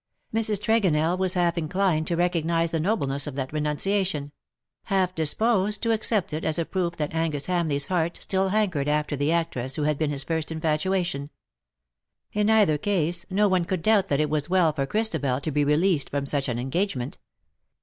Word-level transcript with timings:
Mrs. 0.33 0.59
Tregonell 0.59 1.15
was 1.15 1.35
half 1.35 1.59
inclined 1.59 2.07
to 2.07 2.15
recognize 2.15 2.71
the 2.71 2.79
nobleness 2.79 3.27
of 3.27 3.35
that 3.35 3.53
renunciation; 3.53 4.31
half 4.85 5.13
disposed 5.13 5.83
to 5.83 5.91
accept 5.91 6.33
it 6.33 6.43
as 6.43 6.57
a 6.57 6.65
proof 6.65 6.97
that 6.97 7.13
Angus 7.13 7.45
Ham 7.45 7.69
leigVs 7.69 7.85
heart 7.85 8.17
still 8.19 8.49
hankered 8.49 8.87
after 8.87 9.15
the 9.15 9.31
actress 9.31 9.75
who 9.75 9.83
had 9.83 9.99
been 9.99 10.09
his 10.09 10.23
first 10.23 10.51
infatuation. 10.51 11.29
In 12.33 12.49
either 12.49 12.79
case 12.79 13.27
no 13.29 13.47
one 13.47 13.63
could 13.63 13.83
doubt 13.83 14.07
that 14.07 14.19
it 14.19 14.31
was 14.31 14.49
well 14.49 14.73
for 14.73 14.87
Christabel 14.87 15.39
to 15.39 15.51
be 15.51 15.63
released 15.63 16.09
from 16.09 16.25
such 16.25 16.49
an 16.49 16.57
engagement. 16.57 17.19